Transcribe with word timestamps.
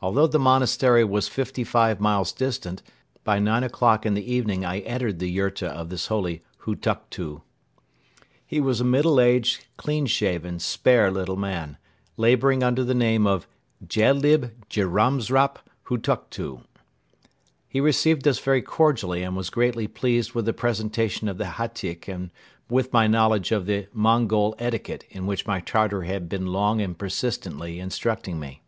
Although 0.00 0.28
the 0.28 0.38
monastery 0.38 1.04
was 1.04 1.28
fifty 1.28 1.64
five 1.64 2.00
miles 2.00 2.32
distant, 2.32 2.82
by 3.24 3.38
nine 3.38 3.62
o'clock 3.62 4.06
in 4.06 4.14
the 4.14 4.32
evening 4.32 4.64
I 4.64 4.78
entered 4.78 5.18
the 5.18 5.28
yurta 5.30 5.68
of 5.68 5.90
this 5.90 6.06
holy 6.06 6.42
Hutuktu. 6.62 7.42
He 8.46 8.58
was 8.58 8.80
a 8.80 8.84
middle 8.84 9.20
aged, 9.20 9.66
clean 9.76 10.06
shaven, 10.06 10.60
spare 10.60 11.10
little 11.10 11.36
man, 11.36 11.76
laboring 12.16 12.62
under 12.62 12.82
the 12.82 12.94
name 12.94 13.26
of 13.26 13.46
Jelyb 13.86 14.50
Djamsrap 14.70 15.58
Hutuktu. 15.88 16.62
He 17.68 17.80
received 17.82 18.26
us 18.26 18.38
very 18.38 18.62
cordially 18.62 19.22
and 19.22 19.36
was 19.36 19.50
greatly 19.50 19.86
pleased 19.86 20.32
with 20.32 20.46
the 20.46 20.54
presentation 20.54 21.28
of 21.28 21.36
the 21.36 21.60
hatyk 21.60 22.08
and 22.08 22.30
with 22.70 22.94
my 22.94 23.06
knowledge 23.06 23.52
of 23.52 23.66
the 23.66 23.88
Mongol 23.92 24.54
etiquette 24.58 25.04
in 25.10 25.26
which 25.26 25.46
my 25.46 25.60
Tartar 25.60 26.04
had 26.04 26.30
been 26.30 26.46
long 26.46 26.80
and 26.80 26.96
persistently 26.96 27.78
instructing 27.78 28.40
me. 28.40 28.62